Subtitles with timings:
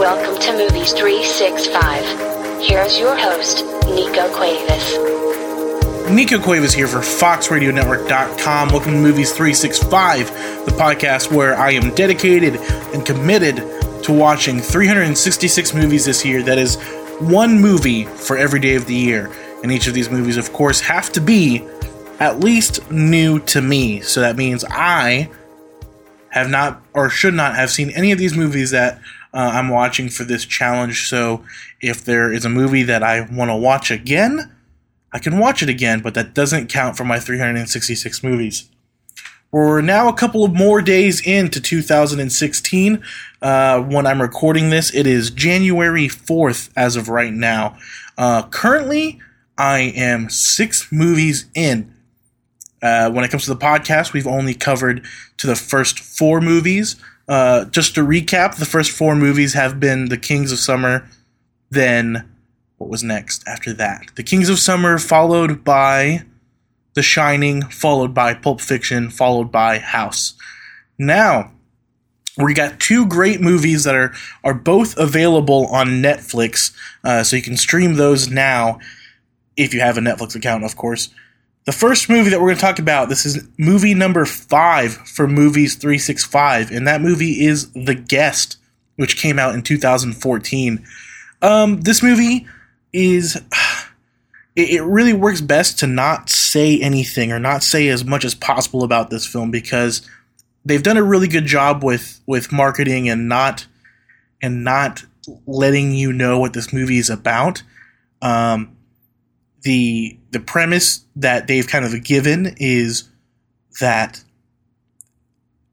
[0.00, 2.62] Welcome to Movies 365.
[2.66, 6.10] Here's your host, Nico Cuevas.
[6.10, 8.70] Nico Cuevas here for FoxRadioNetwork.com.
[8.70, 10.28] Welcome to Movies 365,
[10.64, 12.56] the podcast where I am dedicated
[12.94, 13.56] and committed
[14.04, 16.42] to watching 366 movies this year.
[16.44, 16.76] That is
[17.18, 19.30] one movie for every day of the year.
[19.62, 21.62] And each of these movies, of course, have to be
[22.20, 24.00] at least new to me.
[24.00, 25.28] So that means I
[26.30, 28.98] have not or should not have seen any of these movies that
[29.32, 31.08] uh, I'm watching for this challenge.
[31.08, 31.44] So
[31.80, 34.52] if there is a movie that I want to watch again,
[35.12, 38.68] I can watch it again, but that doesn't count for my 366 movies.
[39.52, 43.02] We're now a couple of more days into 2016.
[43.42, 47.76] Uh, when I'm recording this, it is January 4th as of right now.
[48.16, 49.18] Uh, currently,
[49.58, 51.92] I am six movies in.
[52.80, 55.04] Uh, when it comes to the podcast, we've only covered
[55.38, 56.96] to the first four movies.
[57.30, 61.08] Uh, just to recap, the first four movies have been The Kings of Summer,
[61.70, 62.28] then
[62.76, 64.10] what was next after that?
[64.16, 66.24] The Kings of Summer, followed by
[66.94, 70.34] The Shining, followed by Pulp Fiction, followed by House.
[70.98, 71.52] Now,
[72.36, 77.42] we got two great movies that are are both available on Netflix, uh, so you
[77.42, 78.80] can stream those now
[79.56, 81.10] if you have a Netflix account, of course.
[81.66, 85.28] The first movie that we're going to talk about, this is movie number five for
[85.28, 88.56] Movies 365, and that movie is The Guest,
[88.96, 90.84] which came out in 2014.
[91.42, 92.46] Um, this movie
[92.92, 93.40] is.
[94.56, 98.82] It, really works best to not say anything or not say as much as possible
[98.82, 100.02] about this film because
[100.64, 103.66] they've done a really good job with with marketing and not
[104.42, 105.04] and not
[105.46, 107.62] letting you know what this movie is about.
[108.20, 108.76] Um,
[109.62, 113.08] the the premise that they've kind of given is
[113.80, 114.22] that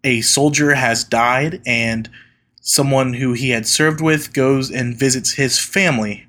[0.04, 2.10] a soldier has died and
[2.62, 6.26] someone who he had served with goes and visits his family.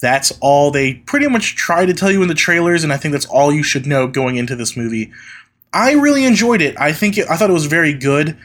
[0.00, 3.12] That's all they pretty much try to tell you in the trailers, and I think
[3.12, 5.10] that's all you should know going into this movie.
[5.72, 6.78] I really enjoyed it.
[6.78, 8.36] I think it, I thought it was very good.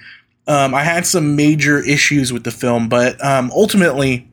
[0.48, 4.28] Um, I had some major issues with the film, but um, ultimately,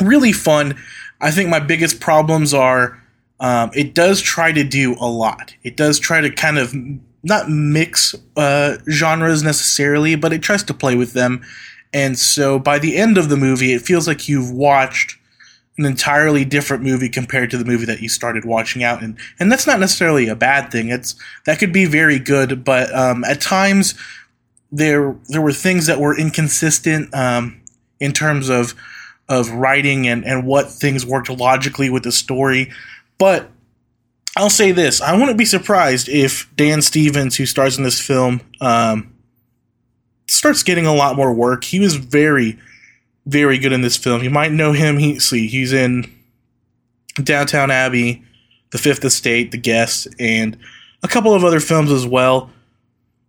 [0.00, 0.76] really fun.
[1.20, 3.02] I think my biggest problems are
[3.40, 5.54] um, it does try to do a lot.
[5.62, 6.74] It does try to kind of
[7.22, 11.42] not mix uh, genres necessarily, but it tries to play with them.
[11.92, 15.16] And so by the end of the movie, it feels like you've watched
[15.78, 19.50] an entirely different movie compared to the movie that you started watching out and and
[19.50, 21.14] that's not necessarily a bad thing it's
[21.46, 23.94] that could be very good but um, at times
[24.72, 27.60] there there were things that were inconsistent um,
[28.00, 28.74] in terms of
[29.28, 32.72] of writing and and what things worked logically with the story
[33.18, 33.50] but
[34.36, 38.40] I'll say this: I wouldn't be surprised if Dan Stevens, who stars in this film,
[38.60, 39.12] um,
[40.26, 41.64] starts getting a lot more work.
[41.64, 42.58] He was very,
[43.26, 44.22] very good in this film.
[44.22, 44.98] You might know him.
[44.98, 46.12] He see he's in
[47.22, 48.22] Downton Abbey,
[48.70, 50.56] The Fifth Estate, The Guest, and
[51.02, 52.50] a couple of other films as well,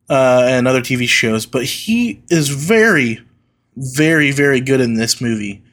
[0.10, 1.46] uh, and other TV shows.
[1.46, 3.22] But he is very,
[3.76, 5.64] very, very good in this movie.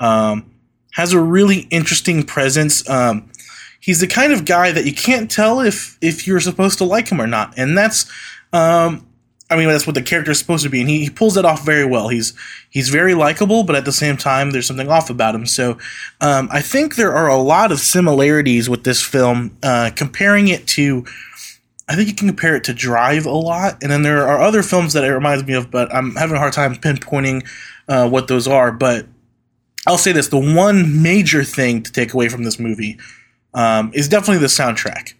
[0.00, 0.50] Um,
[0.92, 2.88] has a really interesting presence.
[2.88, 3.30] Um,
[3.86, 7.08] he's the kind of guy that you can't tell if if you're supposed to like
[7.08, 8.10] him or not, and that's.
[8.52, 9.06] Um,
[9.48, 11.44] I mean, that's what the character is supposed to be, and he, he pulls that
[11.44, 12.08] off very well.
[12.08, 12.34] He's
[12.68, 15.46] he's very likable, but at the same time, there's something off about him.
[15.46, 15.78] So,
[16.20, 19.56] um, I think there are a lot of similarities with this film.
[19.62, 21.06] Uh, comparing it to,
[21.88, 24.64] I think you can compare it to Drive a lot, and then there are other
[24.64, 27.46] films that it reminds me of, but I'm having a hard time pinpointing
[27.86, 28.72] uh, what those are.
[28.72, 29.06] But
[29.86, 32.98] I'll say this: the one major thing to take away from this movie
[33.56, 35.14] um, is definitely the soundtrack.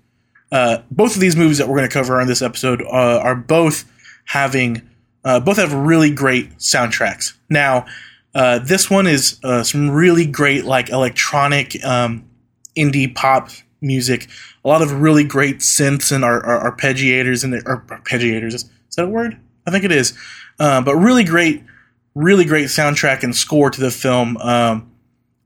[0.53, 3.35] Uh, both of these movies that we're going to cover on this episode uh, are
[3.35, 3.85] both
[4.27, 4.89] having
[5.25, 7.33] uh, both have really great soundtracks.
[7.51, 7.87] Now,
[8.33, 12.29] uh, this one is uh, some really great like electronic um,
[12.77, 13.49] indie pop
[13.81, 14.29] music.
[14.65, 18.55] A lot of really great synths and ar- ar- arpeggiators and ar- arpeggiators.
[18.55, 19.37] Is that a word?
[19.67, 20.17] I think it is.
[20.61, 21.65] Um, but really great,
[22.15, 24.37] really great soundtrack and score to the film.
[24.37, 24.93] Um,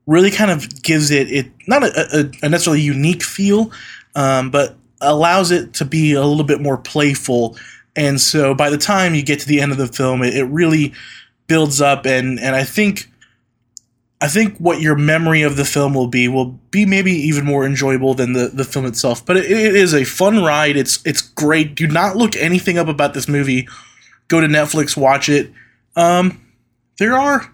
[0.07, 3.71] really kind of gives it it not a, a, a necessarily unique feel,
[4.15, 7.57] um, but allows it to be a little bit more playful.
[7.95, 10.45] And so by the time you get to the end of the film, it, it
[10.45, 10.93] really
[11.47, 13.07] builds up, and and I think.
[14.23, 17.65] I think what your memory of the film will be will be maybe even more
[17.65, 19.25] enjoyable than the, the film itself.
[19.25, 20.77] But it, it is a fun ride.
[20.77, 21.73] It's it's great.
[21.73, 23.67] Do not look anything up about this movie.
[24.27, 25.51] Go to Netflix, watch it.
[25.95, 26.39] Um,
[26.99, 27.51] there are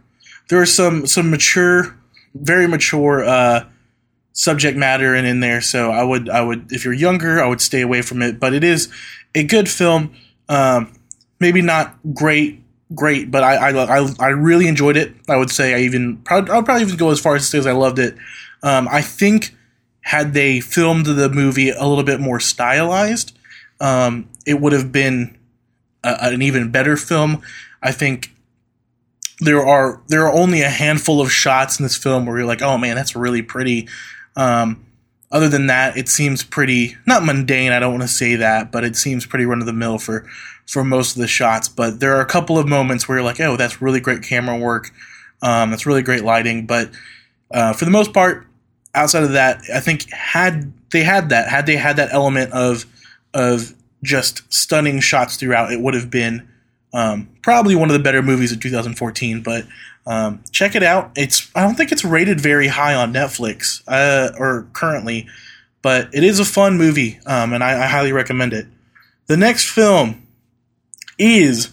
[0.49, 1.96] there are some some mature
[2.41, 3.65] very mature uh,
[4.33, 5.61] subject matter and in there.
[5.61, 8.39] So I would I would if you're younger, I would stay away from it.
[8.39, 8.91] But it is
[9.35, 10.13] a good film.
[10.49, 10.93] Um,
[11.39, 12.63] maybe not great
[12.93, 15.13] great, but I, I, I I really enjoyed it.
[15.27, 17.73] I would say I even I'd probably even go as far as to say I
[17.73, 18.15] loved it.
[18.63, 19.55] Um, I think
[20.01, 23.37] had they filmed the movie a little bit more stylized,
[23.79, 25.37] um, it would have been
[26.03, 27.41] a, an even better film.
[27.83, 28.33] I think
[29.39, 32.61] there are there are only a handful of shots in this film where you're like,
[32.61, 33.87] oh man, that's really pretty.
[34.35, 34.85] Um,
[35.31, 37.71] other than that, it seems pretty not mundane.
[37.71, 40.27] I don't want to say that, but it seems pretty run of the mill for
[40.65, 41.67] for most of the shots.
[41.67, 44.57] But there are a couple of moments where you're like, oh, that's really great camera
[44.57, 44.91] work.
[45.41, 46.65] Um, that's really great lighting.
[46.65, 46.89] But
[47.51, 48.45] uh, for the most part,
[48.95, 52.85] outside of that, I think had they had that, had they had that element of
[53.33, 53.73] of
[54.03, 56.47] just stunning shots throughout, it would have been
[56.93, 59.41] um, probably one of the better movies of 2014.
[59.41, 59.65] But
[60.07, 61.11] um, check it out.
[61.15, 65.27] It's I don't think it's rated very high on Netflix uh, or currently,
[65.81, 68.67] but it is a fun movie, um, and I, I, highly recommend it.
[69.25, 70.25] The next film
[71.19, 71.71] is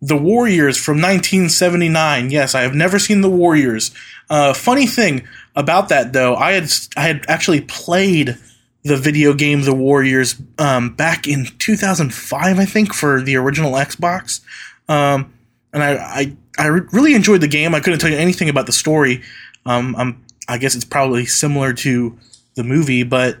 [0.00, 2.30] The Warriors from 1979.
[2.30, 3.90] Yes, I have never seen The Warriors.
[4.30, 5.26] Uh, funny thing
[5.56, 8.38] about that, though, I had I had actually played
[8.84, 14.40] the video game The Warriors um, back in 2005, I think, for the original Xbox.
[14.88, 15.32] Um,
[15.72, 17.74] and I, I I really enjoyed the game.
[17.74, 19.22] I couldn't tell you anything about the story.
[19.64, 22.18] Um, I guess it's probably similar to
[22.54, 23.38] the movie, but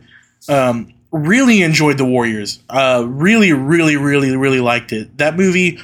[0.48, 2.60] um, really enjoyed the Warriors.
[2.70, 5.18] Uh, really, really, really, really liked it.
[5.18, 5.78] That movie.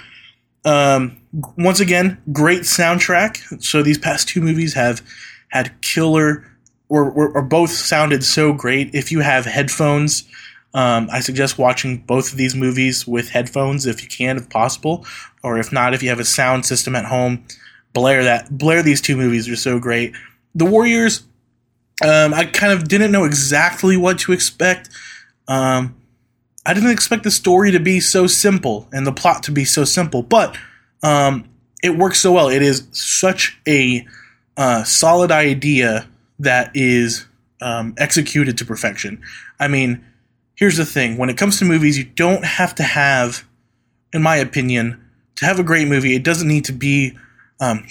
[0.64, 1.20] Um,
[1.56, 3.62] once again, great soundtrack.
[3.62, 5.02] So these past two movies have
[5.48, 6.44] had killer,
[6.88, 8.94] or, both sounded so great.
[8.94, 10.24] If you have headphones
[10.74, 15.06] um, I suggest watching both of these movies with headphones if you can, if possible,
[15.42, 17.44] or if not, if you have a sound system at home,
[17.94, 18.56] blare that.
[18.56, 20.14] Blare these two movies; they're so great.
[20.54, 21.22] The Warriors,
[22.04, 24.90] um, I kind of didn't know exactly what to expect.
[25.46, 25.96] Um,
[26.66, 29.84] I didn't expect the story to be so simple and the plot to be so
[29.84, 30.58] simple, but
[31.02, 31.48] um,
[31.82, 32.48] it works so well.
[32.50, 34.06] It is such a
[34.58, 36.06] uh, solid idea
[36.38, 37.26] that is
[37.60, 39.20] um, executed to perfection.
[39.58, 40.04] I mean
[40.58, 43.46] here's the thing when it comes to movies, you don't have to have,
[44.12, 45.00] in my opinion,
[45.36, 47.16] to have a great movie, it doesn't need to be
[47.60, 47.86] um,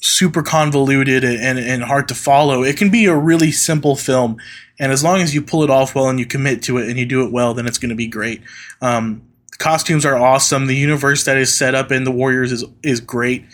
[0.00, 2.64] super convoluted and, and hard to follow.
[2.64, 4.36] It can be a really simple film.
[4.80, 6.98] And as long as you pull it off well and you commit to it and
[6.98, 8.42] you do it well, then it's going to be great.
[8.80, 9.22] Um,
[9.58, 10.66] costumes are awesome.
[10.66, 13.44] The universe that is set up in The Warriors is, is great.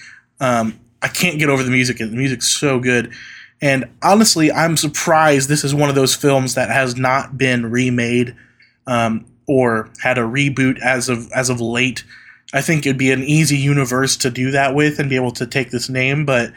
[0.40, 1.98] Um, I can't get over the music.
[1.98, 3.12] The music's so good.
[3.60, 8.36] And honestly, I'm surprised this is one of those films that has not been remade
[8.86, 12.04] um, or had a reboot as of as of late.
[12.52, 15.46] I think it'd be an easy universe to do that with and be able to
[15.46, 16.52] take this name, but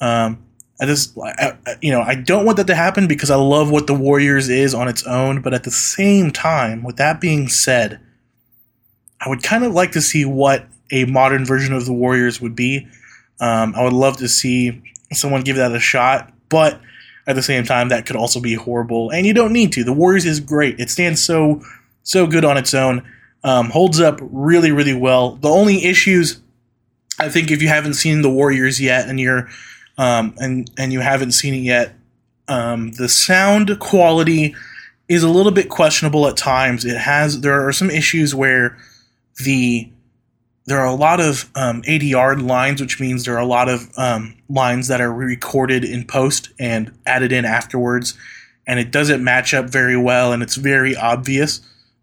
[0.00, 0.44] um,
[0.82, 3.86] I just, I, you know, I don't want that to happen because I love what
[3.86, 5.40] the Warriors is on its own.
[5.40, 8.00] But at the same time, with that being said,
[9.20, 12.56] I would kind of like to see what a modern version of the Warriors would
[12.56, 12.88] be.
[13.38, 14.82] Um, I would love to see
[15.14, 16.80] someone give that a shot, but
[17.26, 19.84] at the same time, that could also be horrible, and you don't need to.
[19.84, 21.62] The Warriors is great; it stands so
[22.02, 23.08] so good on its own,
[23.44, 25.36] um, holds up really really well.
[25.36, 26.40] The only issues,
[27.18, 29.48] I think, if you haven't seen the Warriors yet, and you're
[29.98, 31.94] um, and and you haven't seen it yet,
[32.48, 34.54] um, the sound quality
[35.08, 36.84] is a little bit questionable at times.
[36.84, 38.78] It has there are some issues where
[39.44, 39.90] the
[40.64, 43.90] there are a lot of um, ADR lines, which means there are a lot of
[43.96, 48.14] um, lines that are recorded in post and added in afterwards,
[48.66, 51.60] and it doesn't match up very well, and it's very obvious.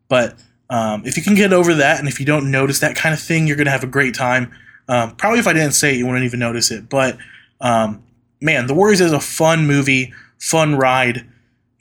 [0.09, 0.37] But
[0.69, 3.21] um, if you can get over that, and if you don't notice that kind of
[3.21, 4.51] thing, you're going to have a great time.
[4.89, 6.89] Um, probably if I didn't say it, you wouldn't even notice it.
[6.89, 7.17] But
[7.61, 8.03] um,
[8.41, 11.25] man, The Warriors is a fun movie, fun ride.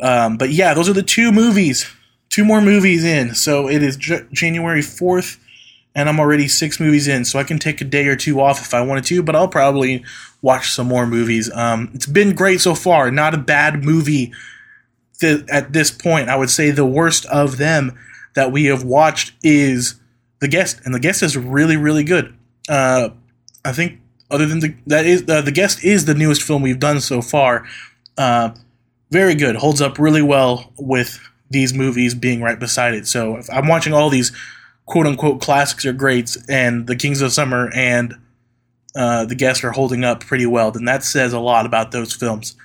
[0.00, 1.90] Um, but yeah, those are the two movies,
[2.28, 3.34] two more movies in.
[3.34, 5.38] So it is J- January 4th
[5.98, 8.60] and I'm already six movies in, so I can take a day or two off
[8.60, 10.04] if I wanted to, but I'll probably
[10.40, 11.50] watch some more movies.
[11.52, 13.10] Um, it's been great so far.
[13.10, 14.32] Not a bad movie
[15.20, 16.28] th- at this point.
[16.28, 17.98] I would say the worst of them
[18.36, 19.96] that we have watched is
[20.38, 22.32] The Guest, and The Guest is really, really good.
[22.68, 23.08] Uh,
[23.64, 23.98] I think
[24.30, 27.20] other than the that is uh, The Guest is the newest film we've done so
[27.20, 27.66] far.
[28.16, 28.50] Uh,
[29.10, 31.18] very good, holds up really well with
[31.50, 33.08] these movies being right beside it.
[33.08, 34.30] So I'm watching all these
[34.88, 38.14] quote unquote classics are greats, and the Kings of Summer and
[38.96, 42.12] uh, the guests are holding up pretty well, then that says a lot about those
[42.14, 42.56] films.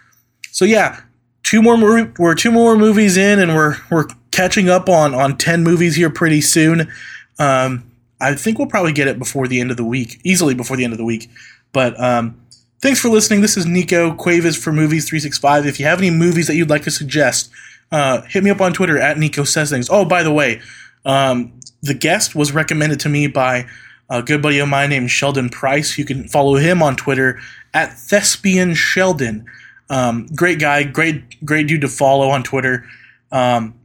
[0.51, 1.01] So yeah,
[1.43, 1.77] two more
[2.17, 6.09] we're two more movies in, and we're we're catching up on on ten movies here
[6.09, 6.91] pretty soon.
[7.37, 10.77] Um, I think we'll probably get it before the end of the week, easily before
[10.77, 11.29] the end of the week.
[11.73, 12.41] But um,
[12.81, 13.41] thanks for listening.
[13.41, 15.65] This is Nico Cuevas for Movies Three Six Five.
[15.65, 17.51] If you have any movies that you'd like to suggest,
[17.91, 19.89] uh, hit me up on Twitter at Nico Says Things.
[19.89, 20.61] Oh, by the way,
[21.03, 23.67] um, the guest was recommended to me by
[24.09, 25.97] a good buddy of mine named Sheldon Price.
[25.97, 27.39] You can follow him on Twitter
[27.73, 29.45] at Thespian Sheldon.
[29.89, 32.85] Um, great guy, great great dude to follow on Twitter.
[33.31, 33.75] Um,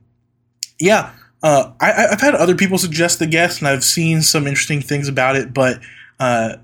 [0.81, 1.11] yeah,
[1.43, 5.09] uh, I, have had other people suggest the guest, and I've seen some interesting things
[5.09, 5.53] about it.
[5.53, 5.81] But
[6.21, 6.57] uh,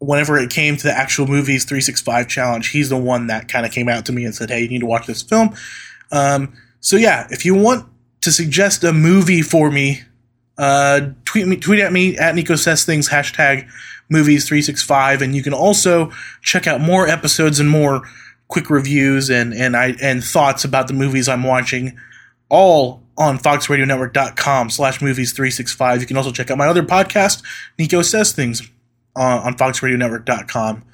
[0.00, 3.70] whenever it came to the actual movies 365 challenge, he's the one that kind of
[3.70, 5.54] came out to me and said, "Hey, you need to watch this film."
[6.10, 7.86] Um, so yeah, if you want
[8.22, 10.02] to suggest a movie for me,
[10.58, 13.68] uh, tweet me, tweet at me at Nico Says Things hashtag
[14.08, 16.10] movies 365, and you can also
[16.42, 18.02] check out more episodes and more
[18.48, 21.96] quick reviews and and I and thoughts about the movies I'm watching,
[22.48, 26.00] all on foxradionetwork.com slash movies 365.
[26.00, 27.42] You can also check out my other podcast,
[27.78, 28.62] Nico Says Things,
[29.16, 30.84] uh, on foxradionetwork.com.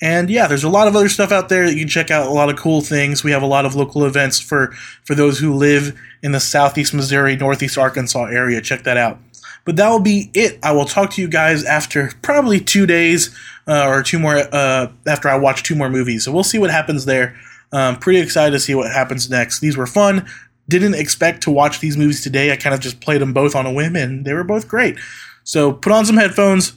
[0.00, 2.28] And yeah, there's a lot of other stuff out there that you can check out.
[2.28, 3.24] A lot of cool things.
[3.24, 4.68] We have a lot of local events for
[5.04, 8.60] for those who live in the southeast Missouri, northeast Arkansas area.
[8.60, 9.18] Check that out.
[9.64, 10.58] But that will be it.
[10.62, 13.36] I will talk to you guys after probably two days
[13.66, 16.24] uh, or two more uh, after I watch two more movies.
[16.24, 17.36] So we'll see what happens there.
[17.72, 19.60] Um, pretty excited to see what happens next.
[19.60, 20.26] These were fun.
[20.68, 22.52] Didn't expect to watch these movies today.
[22.52, 24.96] I kind of just played them both on a whim, and they were both great.
[25.44, 26.72] So put on some headphones,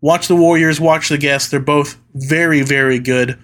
[0.00, 1.50] watch the Warriors, watch the guests.
[1.50, 3.38] They're both very, very good.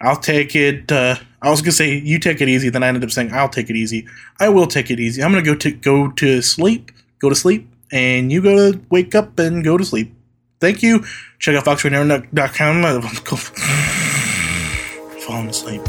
[0.00, 0.90] I'll take it.
[0.90, 3.48] Uh, I was gonna say you take it easy, then I ended up saying I'll
[3.48, 4.06] take it easy.
[4.40, 5.22] I will take it easy.
[5.22, 9.14] I'm gonna go to go to sleep, go to sleep, and you go to wake
[9.14, 10.12] up and go to sleep.
[10.60, 11.04] Thank you.
[11.38, 13.02] Check out foxradionetwork.com.
[15.20, 15.82] Falling asleep.